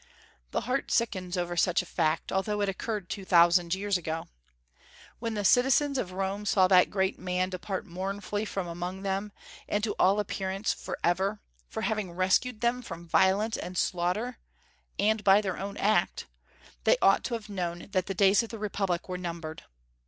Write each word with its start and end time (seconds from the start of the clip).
The 0.49 0.61
heart 0.61 0.89
sickens 0.91 1.37
over 1.37 1.55
such 1.55 1.83
a 1.83 1.85
fact, 1.85 2.31
although 2.31 2.59
it 2.61 2.69
occurred 2.69 3.07
two 3.07 3.23
thousand 3.23 3.75
years 3.75 3.99
ago. 3.99 4.25
When 5.19 5.35
the 5.35 5.45
citizens 5.45 5.99
of 5.99 6.11
Rome 6.11 6.47
saw 6.47 6.67
that 6.69 6.89
great 6.89 7.19
man 7.19 7.51
depart 7.51 7.85
mournfully 7.85 8.43
from 8.45 8.65
among 8.67 9.03
them, 9.03 9.31
and 9.69 9.83
to 9.83 9.93
all 9.99 10.19
appearance 10.19 10.73
forever, 10.73 11.39
for 11.69 11.81
having 11.81 12.13
rescued 12.13 12.61
them 12.61 12.81
from 12.81 13.07
violence 13.07 13.57
and 13.57 13.77
slaughter, 13.77 14.39
and 14.97 15.23
by 15.23 15.39
their 15.39 15.59
own 15.59 15.77
act, 15.77 16.25
they 16.83 16.97
ought 16.99 17.23
to 17.25 17.35
have 17.35 17.47
known 17.47 17.87
that 17.91 18.07
the 18.07 18.15
days 18.15 18.41
of 18.41 18.49
the 18.49 18.57
Republic 18.57 19.07
were 19.07 19.19
numbered. 19.19 19.65